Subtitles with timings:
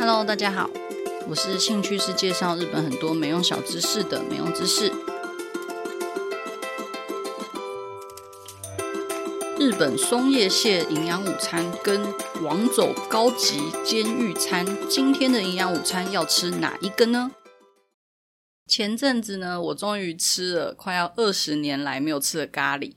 [0.00, 0.70] Hello，大家好，
[1.28, 4.90] 我是兴趣是介绍日本很多没用小知识的没用知识。
[9.58, 12.02] 日本松叶蟹营养午餐跟
[12.42, 17.32] 王走高级监狱餐，今天的营养午餐要吃哪一个呢？
[18.66, 22.94] 前阵子呢，我终于吃了快要二十年来没有吃的咖喱，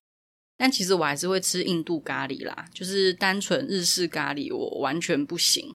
[0.57, 5.73] 但其实我还是会吃印度咖喱啦，就是单纯日式咖喱我完全不行。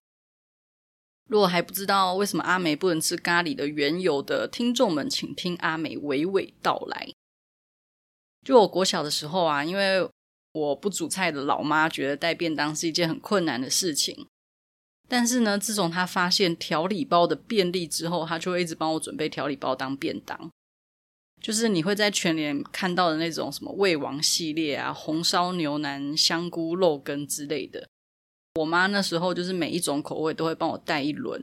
[1.29, 7.11] 如果还不知道为什么阿梅不能吃咖喱的缘由的听众们，请听阿梅娓娓道来。
[8.45, 10.09] 就我国小的时候啊，因为
[10.53, 14.27] 我不煮菜的老妈觉得带便当是一件很困难的事情，
[15.07, 20.51] 但是呢，自从她发现调理包的便利之后，她就会一直帮我准备调理包当便当。
[21.43, 27.87] 就是你会在全联看到的那种什么味王系列啊、红烧牛腩、香菇肉羹之类的。
[28.59, 31.43] 我妈那时候就是每一种口味都会帮我带一轮。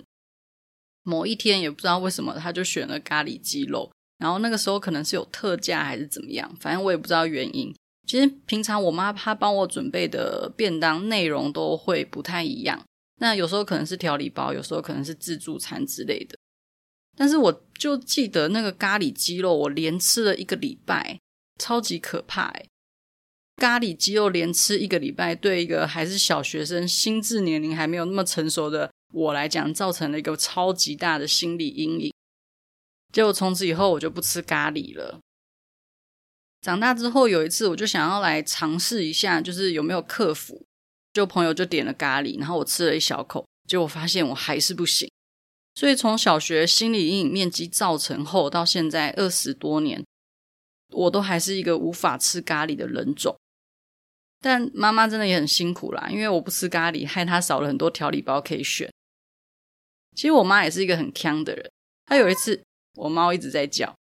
[1.03, 7.73] 某一天也不知道为什么，她就选了咖喱鸡肉，然后那个时候可能是有特价还是怎么样，反正我也不知道原因。
[8.07, 12.83] 其实平常我妈她帮我准备的便当内容都会不太一样，
[13.19, 16.37] 那有时候可能是调理包，有时候可能是自助餐之类的。
[17.17, 21.19] 但是我就记得那个咖喱鸡肉，我连吃了一个礼拜，
[21.59, 22.67] 超级可怕诶。
[23.57, 32.13] 咖喱鸡肉连吃一个礼拜，对一个还是小学生、心智年龄还没有那么成熟的我来讲，造成了一个超级大的心理阴影。
[33.13, 35.19] 结果从此以后，我就不吃咖喱了。
[36.61, 40.65] 长大之后有一次，我就想要来尝试一下，就是有没有克服。
[41.13, 45.09] 就朋友就点了咖喱，然后我吃了一小口，结果发现我还是不行。
[45.75, 50.03] 所以从小学心理阴影面积造成后，到现在二十多年，
[50.89, 53.37] 我都还是一个无法吃咖喱的人种。
[54.45, 58.87] 但妈妈真的也很辛苦啦，因为我不吃咖喱，害她少了很多调理包可以选。
[60.15, 61.71] 其实我妈也是一个很锵的人，
[62.05, 62.61] 她有一次，
[62.93, 63.95] 我猫一直在叫。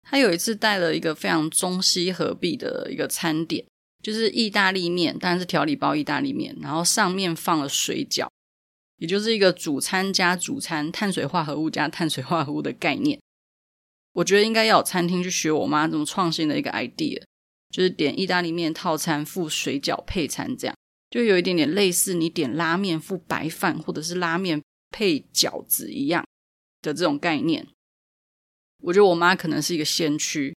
[0.00, 3.62] 她有一次带了一个非常中西合璧的一个餐点，
[4.02, 8.28] 就是意大利面，当然是调理包意大利面，然后上面放了水饺，
[8.96, 13.20] 也就是一个主餐加主餐，碳水化合物加碳水化合物的概念。
[14.12, 17.22] 我觉得应该要有餐厅去学我妈这么创新的一个 idea，
[17.70, 20.76] 就是点意大利面套餐附水饺配餐，这样
[21.10, 26.24] 就有一点点类似你点拉面附白饭，或者是拉面配饺子一样
[26.82, 27.66] 的这种概念。
[28.82, 30.56] 我觉得我妈可能是一个先驱。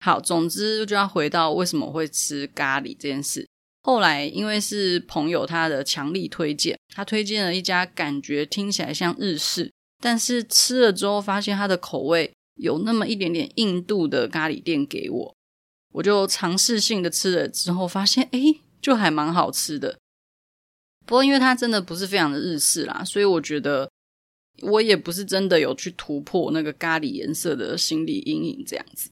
[0.00, 3.48] 好，总之就要回到为什么会吃咖喱这件事。
[3.82, 15.36] 后来因为是朋友他的强力推荐，他推荐了一家感觉听起来像日式，但是吃了之后发现它的口味有那么一点点印度的咖喱店给我，
[15.94, 19.98] 我就尝试性的吃了之后发现，诶，就还蛮好吃的。
[21.04, 23.90] 不过因为它真的不是非常的日式啦，所以我觉得。
[24.62, 29.10] 我也不是真的有去突破那个咖喱颜色的心理阴影，这样子。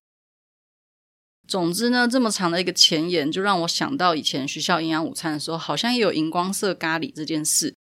[1.48, 7.74] 总之呢，这么长的一个前言，就让我想到以前学校营养午餐的时候，好像也有荧光色咖喱这件事。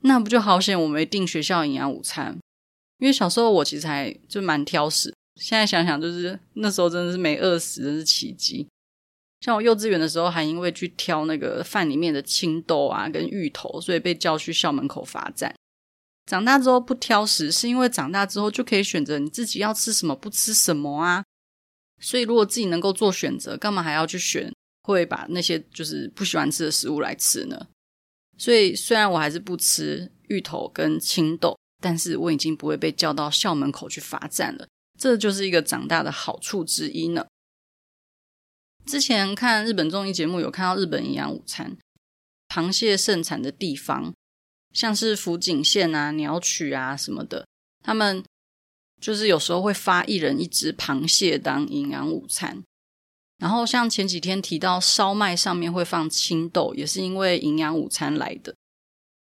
[0.00, 2.36] 那不就好险，我没订学校营养午餐，
[2.98, 5.14] 因为小时候我其实还就蛮挑食。
[5.38, 8.66] 现在想想，就是那时候真的是没饿死，真是奇迹。
[9.40, 15.54] 像我幼稚园的时候，还因为去挑那个饭里面的青豆啊跟芋头，所以被叫去校门口罚站。
[16.26, 21.24] 长大之后不挑食，是因为长大之后就可以选择你自己要吃什么，不吃什么啊。
[22.00, 27.68] 所以如果自己能够做选择，干嘛还要去选会把那些就是不喜欢吃的食物来吃呢？
[28.36, 34.66] 所以虽然我还是不吃芋头跟青豆，但是我已经不会被叫到校门口去罚站了。
[34.98, 37.26] 这就是一个长大的好处之一呢。
[38.84, 41.76] 之前看日本综艺节目，有看到日本营养午餐，
[42.48, 44.12] 螃蟹盛产的地方。
[44.74, 47.46] 像是福井县啊、鸟取啊什么的，
[47.82, 48.22] 他们
[49.00, 52.62] 就是有时候会发一人一只螃蟹当营养午餐。
[53.38, 58.54] 然后像前几天提到烧麦上面会放青豆，也是因为营养午餐来的。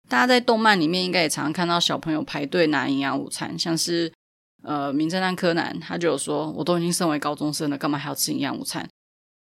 [0.09, 4.13] 大家在动漫里面应该也常常看到小朋友排队拿营养午餐，像是
[4.63, 8.89] 呃名侦探柯南，他就有说：“我都已经身为高中生了，干嘛还要吃营养午餐？”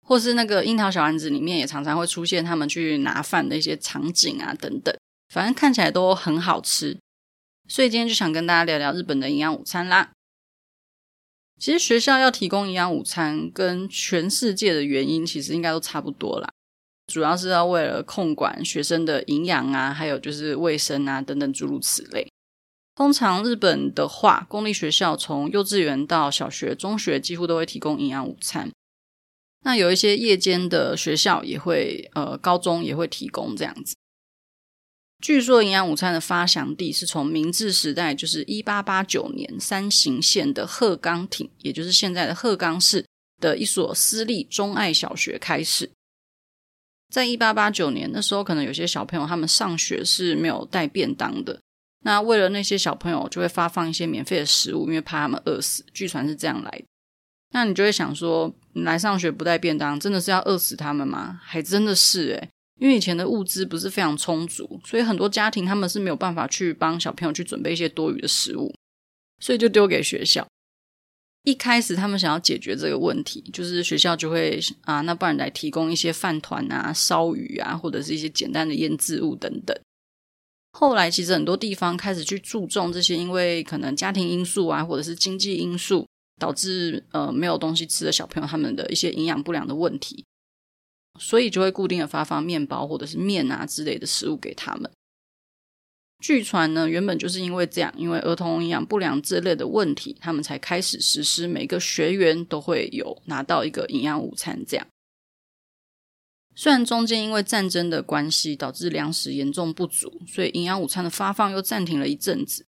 [0.07, 4.95] 或是那个樱桃小丸子里面也常常会出现他们去拿饭的一些场景啊等等。
[5.33, 6.99] 反正看起来都很好吃，
[7.69, 10.13] 所以今天就想跟大家聊聊日本的营养午餐啦。
[11.59, 16.51] 其实学校要提供营养午餐，跟全世界的原因其实应该都差不多啦，
[17.07, 22.31] 主要是要为了控管学生的营养啊，还有就是卫生啊等等诸如此类。
[22.95, 28.71] 通常日本的话，公立学校从幼稚园到小学、中学几乎都会提供营养午餐。
[29.65, 33.97] 那有一些夜间的学校也会，呃，高中也会提供这样子。
[35.23, 43.07] 据说营养午餐的发祥地是从明治时代，就是一八八九年三行县的鹤冈町，也就是现在的鹤冈市
[43.41, 45.91] 的一所私立中爱小学开始。
[47.09, 51.59] 在一八八九年，那时候可能有些小朋友他们上学是没有带便当的，
[52.05, 55.85] 那为了那些小朋友，就会发放一些免费的食物，因为怕他们饿死。
[55.93, 56.85] 据传是这样来的。
[57.53, 61.41] 那你就会想说，你来上学不带便当，真的是要饿死他们吗？
[61.43, 62.49] 还真的是诶。
[62.81, 68.75] 因为以前的物资不是非常充足，所以很多家庭他们是没有办法去帮小朋友去准备一些多余的食物，
[69.39, 70.45] 所以就丢给学校。
[71.45, 79.79] 一开始他们想要解决这个问题，就是学校就会啊，那不然来提供一些饭团啊、烧鱼啊，或者是一些简单的腌制物等等。
[80.77, 86.05] 后来其实很多地方开始去注重这些，因为可能家庭因素啊，或者是经济因素，
[86.41, 90.25] 导致呃没有东西吃的小朋友他们的一些营养不良的问题。
[91.21, 94.91] 所以就会固定的发放面包或者是面啊之类的食物给他们。
[96.19, 104.85] 据传呢，原本就是因为这样，因为儿童营养不良这类的问题，他们才开始实施每个学员都会有拿到一个营养午餐这样。
[106.55, 112.67] 虽然中间因为战争的关系导致粮食严重不足，所以营养午餐的发放又暂停了一阵子。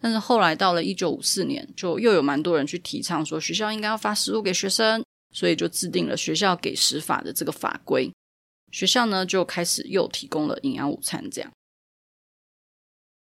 [0.00, 5.04] 但是后来到了一九五四年，就又有蛮多人去提倡说，学校应该要发食物给学生。
[5.30, 8.10] 所以就制定了学校给食法的这个法规，
[8.72, 11.22] 学校呢就开始又提供了营养午餐。
[11.30, 11.52] 这样，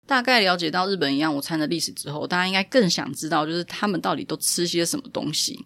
[0.06, 5.64] 大概了解到日本营养午餐的历史之后，大家应该更想知道，就是他们到底都吃些什么东西。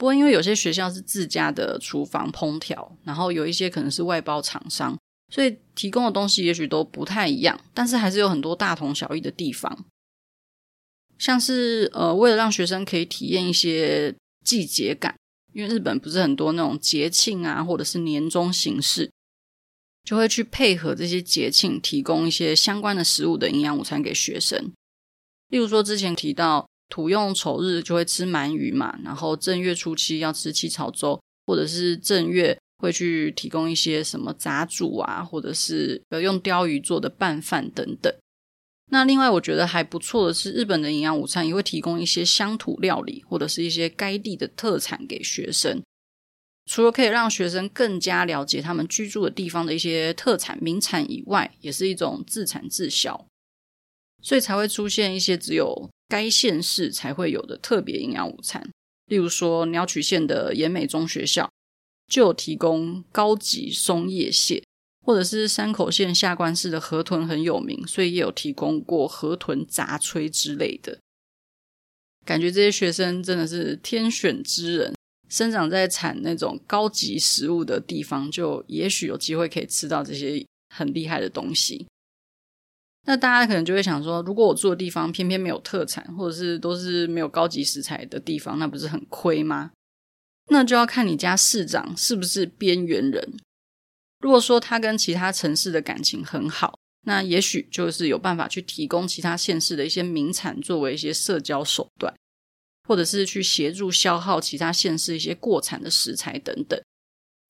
[0.00, 4.98] 不过因为有些学校是自家的厨房烹调，然后有一些可能是外包厂商，
[5.28, 9.84] 所以提供的东西也许都不太一样，但是还是有很多大同小异的地方。
[11.18, 15.14] 像是呃，为了让学生可以体验一些季节感。
[15.52, 19.10] 因为日本不是很多那种节庆啊，或者是年终形式，
[20.04, 24.72] 就会去配合这些节庆，提供一些相关的食物的营养午餐给学生。
[25.48, 38.12] 例如说，之前提到土用丑日就会吃鳗鱼嘛，然后正月初七要吃七草粥，或者是正月会去提供一些什么杂煮啊，或者是用鯛鱼做的拌饭等等。
[38.92, 45.80] 那另外，我觉得还不错的是，日本的营养午餐也会提供一些乡土料理，或者是一些该地的特产给学生。
[46.66, 53.26] 除了可以让学生更加了解他们居住的地方的一些特产名产以外，也是一种自产自销，
[54.22, 58.68] 所以才会出现一些只有该县市才会有的特别营养午餐。
[59.06, 61.50] 例如说，鸟取县的岩美中学校
[62.06, 64.62] 就有提供高级松叶蟹。
[65.02, 70.98] 或者是山口县下关市的河豚很有名，所以也有提供过河豚杂炊之类的。
[72.26, 74.94] 感觉这些学生真的是天选之人，
[75.30, 81.86] 生长在产那种高级食物的地方，就也许有机会可以吃到这些很厉害的东西。
[83.06, 89.70] 那大家可能就会想说，如果我住的地方偏偏没有特产，或者是都是没有高级食材的地方，那不是很亏吗？
[90.48, 93.36] 那就要看你家市长是不是边缘人。
[94.18, 102.14] 如果说他跟其他城市的感情很好，那也许就是有办法去提供其他县市的一些名产作为一些社交手段，
[102.86, 106.78] 或者是去协助消耗其他县市一些过产的食材等等。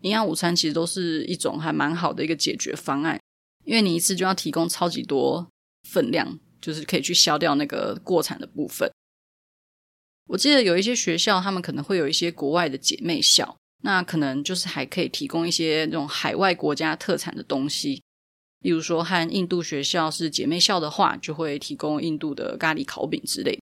[0.02, 3.20] 营养午餐其实都是一种还蛮好的一个解决方案，
[3.64, 5.48] 因为你一次就要提供超级多
[5.88, 8.90] 分量，就是可以去消掉那个过产的部分。
[10.28, 13.56] 我记得有一些学校，他们可能会有一些国外的姐妹校。
[13.82, 18.02] 那可能就是还可以提供一些那种海外国家特产的东西，
[18.58, 23.58] 例如说和印度学校是姐妹校的话，就会提供印度的咖喱烤饼之类。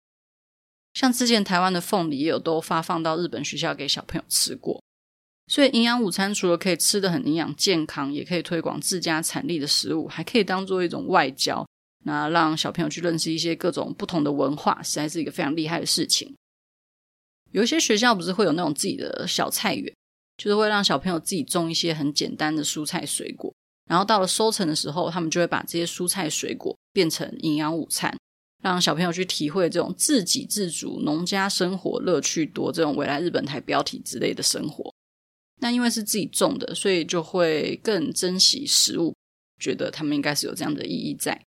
[0.93, 4.81] 像之前台湾的凤梨也有都发放到日本学校给小朋友吃过。
[5.47, 11.65] 所以营养午餐除了可以吃得很营养健康，也可以推广自家产地的食物，还可以当做一种外交，
[12.03, 16.35] 那让小朋友去认识一些各种不同的文化，实在是一个非常厉害的事情。
[17.51, 19.93] 有一些学校不是会有那种自己的小菜园。
[20.37, 23.53] 就是会让小朋友自己种一些很简单的蔬菜水果，
[23.89, 28.13] 然后到了收成的时候，他们就会把这些蔬菜水果变成营养午餐，
[28.61, 34.93] 让小朋友去体会这种自给自足、农家生活乐趣多这种未来日本台标题之类的生活。
[35.65, 39.15] 那因为是自己种的，所以就会更珍惜食物，
[39.59, 41.43] 觉得他们应该是有这样的意义在。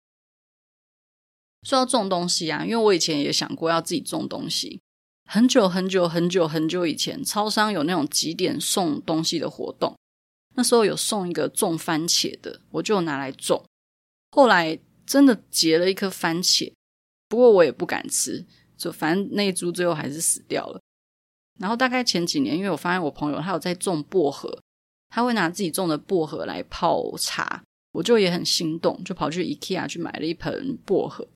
[1.63, 4.83] 说到种东西啊，因为我以前也想过要自己种东西。
[5.25, 9.97] 很久很久很久很久以前，超商有那种几点送东西的活动，
[10.57, 13.65] 那时候有送一个种番茄的，我就拿来种。
[14.33, 16.71] 后来真的结了一颗番茄，
[17.31, 18.45] 不过我也不敢吃，
[18.77, 20.79] 就反正那一株最后还是死掉了。
[21.59, 24.63] 然后大概前几年，因为我发现我朋友他有在种薄荷，
[25.11, 31.27] 他会拿自己种的薄荷来泡茶，我就也很心动，就跑去 IKEA 去买了一盆薄荷。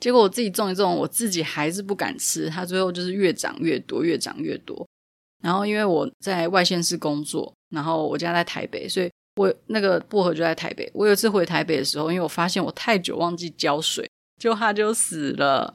[0.00, 4.86] 结果我自己种一种，我自己还是不敢吃，它最后就是越长越多，越长越多。
[5.42, 10.90] 然后因为我在外县市工作，然后我家在台北，所以我那个薄荷就在台北。
[10.94, 14.08] 我有一次回台北的时候，因为我发现我太久忘记浇水，
[14.40, 15.74] 就它就死了。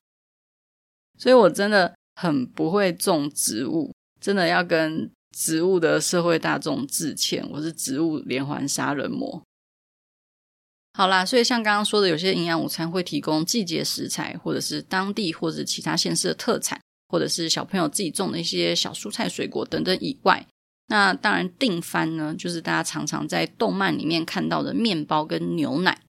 [1.17, 9.43] 所以我真的很不会种植物，真的要跟植物的社会大众致歉，我是植物连环杀人魔。
[10.93, 20.45] 好啦，所以像刚刚说的，有些营养午餐会提供季节食材，或者是当地或者其他县市的特产，或者是小朋友自己种的一些小蔬菜、水果等等以外，
[20.89, 25.99] 那当然定番呢，就是大家常常在动漫里面看到的面包跟牛奶。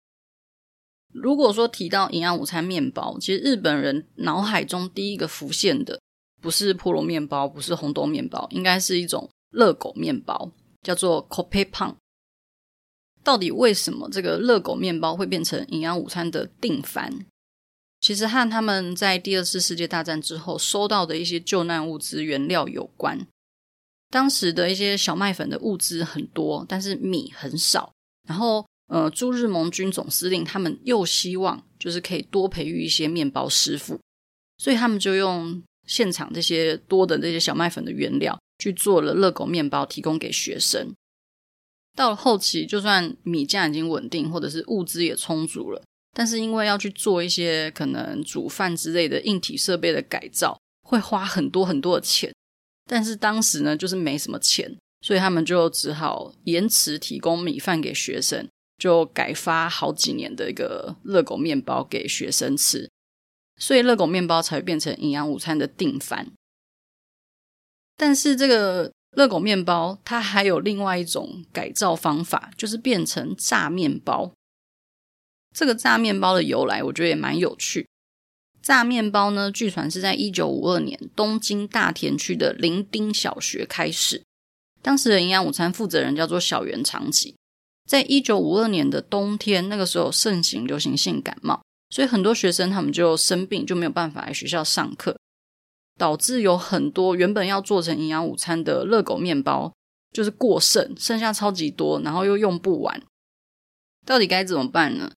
[1.15, 6.01] 如果说提到营养午餐面包，其实日本人脑海中第一个浮现的
[6.43, 10.51] 不是菠萝面包，不是红豆面包，应该是一种热狗面包，
[10.83, 11.95] 叫做 Coffee
[13.23, 17.25] 到底为什么这个热狗面包会变成营养午餐的定番？
[18.01, 23.25] 其实和他们在第二次世界大战之后收到的一些救难物资原料有关。
[24.11, 27.93] 当时的一些小麦粉的物资很多，但是米很少，
[28.29, 28.67] 然后。
[28.89, 33.99] 呃，驻日盟军总司令他们又希望就是可以多培育一些面包师傅，
[34.59, 40.93] 所以他们就用现场这些多的这些小麦粉的原料去做了热狗面包，提供给学生。
[41.97, 52.33] 到了后期，就算米价已经稳定，或者是物资也充足了，但是因为要去做一些可能煮饭之类的硬体设备的改造，会花很多很多的钱。
[52.87, 58.47] 但是当时呢，就是没什么钱，所以他们就只好延迟提供米饭给学生。
[58.85, 62.91] 就改发好几年的一个热狗面包给学生吃，
[63.57, 66.31] 所以热狗面包才会变成营养午餐的定番。
[67.97, 74.35] 但是这个热狗面包它还有另外一种改造方法，就是变成炸面包。
[75.55, 77.89] 这个炸面包的由来，我觉得也蛮有趣。
[78.61, 84.23] 炸面包呢，据传是在一九五二年东京大田区的林町小学开始，
[84.83, 87.35] 当时的营养午餐负责人叫做小原长吉。
[87.87, 95.19] 在一九五二年的冬天，那个时候盛行流行性感冒，所以很多学生他们就生病，就没有办法来学校上课，
[95.99, 99.71] 导致有很多原本要做成营养午餐的热狗面包
[100.13, 103.03] 就是过剩，剩下超级多，然后又用不完，
[104.07, 105.13] 到底该怎么办呢？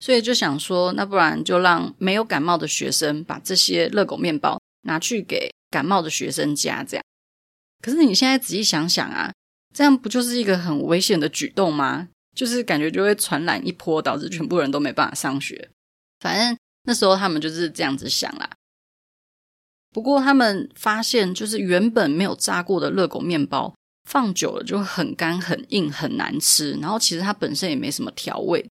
[0.00, 7.04] 所以就想说，那不然就让没有感冒的学生把这些热狗面包拿去给感冒的学生加，这样。
[7.80, 9.32] 可是你现在仔细想想啊。
[9.78, 12.08] 这样不就是一个很危险的举动吗？
[12.34, 15.70] 就是感觉就会传染一波，导致全部人都没办法上学。
[16.18, 18.50] 反正那时候他们就是这样子想啦。
[19.92, 26.72] 不过他们发现，就是原本没有炸过的热狗面包，放久了就很干、很硬、很难吃。
[26.80, 28.68] 然后其实它本身也没什么调味。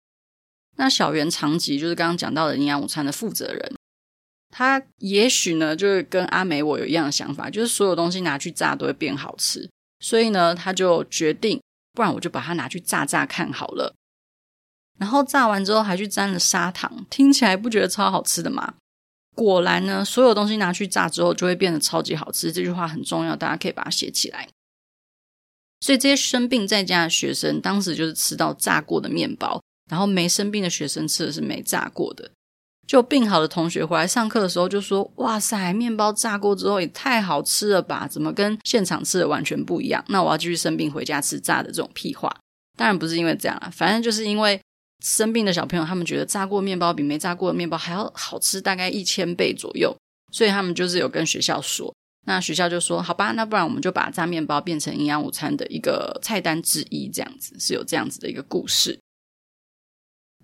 [0.76, 3.76] 那小原长吉就是刚刚讲到的营养午餐的负责人，
[4.50, 9.70] 他也许呢，就是跟阿美我有一样的想法，就是所有东西拿去炸都会变好吃。
[10.06, 11.60] 所以呢，他就决定，
[11.92, 13.92] 不然我就把它拿去炸炸看好了。
[15.00, 18.74] 然后炸完之后还去沾了砂糖，听起来不觉得超好吃的吗？
[19.34, 22.52] 果然呢，所有东西拿去炸之后就会变得超级好吃。
[22.52, 24.48] 这句话很重要，大家可以把它写起来。
[25.80, 29.60] 所以这些生病在家的学生，当时就是吃到炸过的面包，
[29.90, 32.30] 然后没生病的学生吃的是没炸过的。
[32.86, 38.06] 就病好的同学回来上课的时候就说：“哇塞，面包炸过之后也太好吃了吧？
[38.06, 40.04] 怎么跟现场吃的完全不一样？
[40.08, 42.34] 那我要继续生病回家吃炸的这种屁话。
[42.76, 44.60] 当然不是因为这样啊，反正就是因为
[45.04, 49.96] 生病的小朋友他们觉得炸过面包比没炸过的面包还要好吃，大概一千倍左右，
[50.32, 51.92] 所以他们就是有跟学校说。
[52.28, 58.98] 那学校就说：好吧，那不然我们就把炸面包变成营养午餐的一个菜单之一，这样子是有这样子的一个故事。”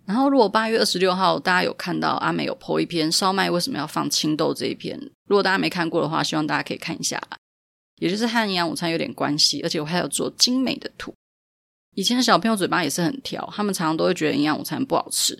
[0.04, 7.22] 然后，如果八月二十六号大家有看到阿美有 po 一篇烧麦为什么要放青豆这一篇，如果大家没看过的话，希望大家可以看一下，
[8.00, 11.14] 也就是和营养午餐有点关系，而且我还有做精美的图。
[11.94, 15.38] 以前的小朋友嘴巴也是很挑，他们常常都会觉得营养午餐不好吃，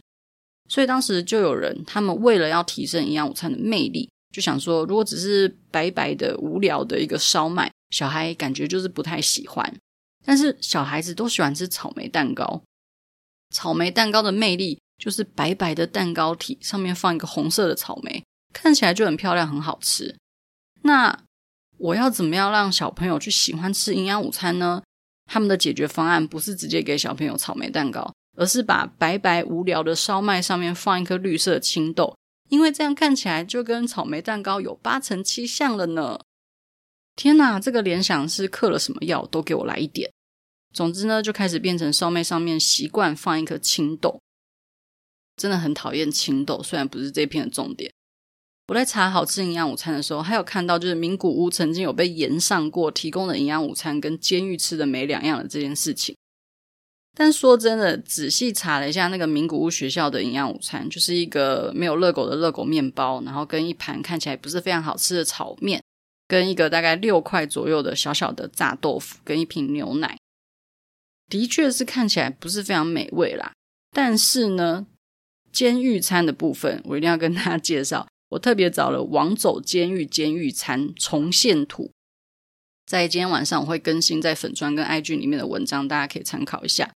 [0.69, 9.75] 所以当时就有人他们为了要提升营养午餐的魅力，就想说，如果只是白白的无聊的一个烧麦，小孩感觉就是不太喜欢，
[10.25, 12.63] 但是小孩子都喜欢吃草莓蛋糕。
[13.53, 20.17] 草莓蛋糕的魅力就是白白的蛋糕体，上面放一个红色的草莓，看起来就很漂亮，很好吃。
[20.83, 21.17] 那
[21.79, 24.83] 我要怎么样让小朋友去喜欢吃营养午餐呢？
[25.27, 32.17] 他们的解决方案不是直接给小朋友草莓蛋糕，而是把白白无聊的烧麦上面放一颗绿色青豆，
[32.49, 36.19] 因为这样看起来就跟草莓蛋糕有八成七像了呢。
[37.15, 39.25] 天哪，这个联想是嗑了什么药？
[39.27, 40.11] 都给我来一点。
[40.73, 44.21] 总之呢，就开始变成烧麦上面习惯放一颗青豆。
[45.37, 47.93] 真的很讨厌青豆，虽然不是这篇的重点。
[48.69, 56.17] 我在查好吃营养午餐的时候，还有看到就是名古屋曾经有被延上过提供的营养午餐跟监狱吃的没两样的这件事情。
[57.15, 65.83] 但说真的，仔细查了一下那个名古屋学校的营养午餐，就是一个没有热狗的热狗面包，然后跟一盘看起来不是非常好吃的炒面，
[66.27, 70.17] 跟一个大概六块左右的小小的炸豆腐，跟一瓶牛奶，
[71.33, 73.53] 的确是看起来不是非常美味啦。
[73.91, 74.87] 但是呢，
[75.51, 78.07] 监狱餐的部分，我一定要跟大家介绍。
[78.29, 81.91] 我特别找了王走监狱监狱餐重现图，
[82.87, 86.91] 在今天晚上我会更新在粉专跟 IG 里面的文章，大家可以参考一下。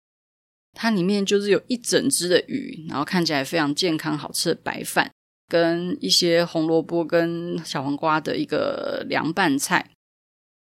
[0.74, 5.10] 它里面就是有一整只的鱼，然后看起来非常健康好吃的白饭，
[5.48, 9.92] 跟一些红萝卜跟小黄瓜的一个凉拌菜，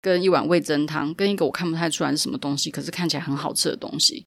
[0.01, 4.25] 跟一碗味噌汤，跟一个我看不太出来是什么东西，可是看起来很好吃的东西，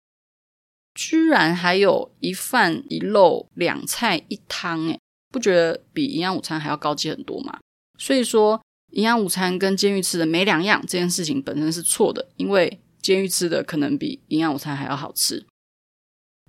[0.94, 5.00] 居然还有一饭一肉两菜一汤，诶
[5.32, 7.60] 不觉得比营养午餐还要高级很多吗？
[7.98, 8.62] 所以说，
[8.92, 15.46] 营养午餐跟监狱吃的没两样，这件事情本身是错的，因为监狱吃的可能比营养午餐还要好吃。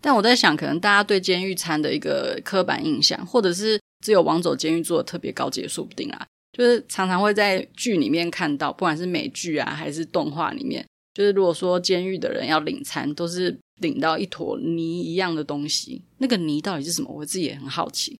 [0.03, 6.27] 但我在想，可能大家对监狱餐的一个刻板印象，或者是只有王走监狱做的特别高级，也说不定啊。
[6.57, 17.13] 就是常常会在剧里面看到，不管是美剧啊还是动画里面，就是如果说监狱的人要领餐，都是领到一坨泥一样的东西，那个泥到底是什么？
[17.13, 18.17] 我自己也很好奇。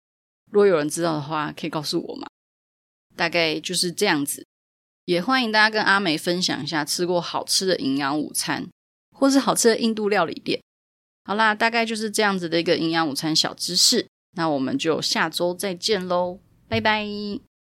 [0.51, 2.27] 如果有人知道的话，可以告诉我吗？
[3.15, 4.45] 大概就是这样子。
[5.05, 8.67] 也欢迎大家跟阿梅分享一下吃过好吃的营养午餐，
[9.15, 10.59] 或是好吃的印度料理店。
[11.25, 14.07] 好啦，大概就是这样子的一个营养午餐小知识。
[14.35, 17.54] 那我们就下周再见喽，拜拜。